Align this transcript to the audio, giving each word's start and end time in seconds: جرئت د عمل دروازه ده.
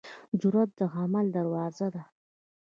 جرئت 0.39 0.69
د 0.77 0.79
عمل 0.95 1.25
دروازه 1.37 1.87
ده. 1.93 2.03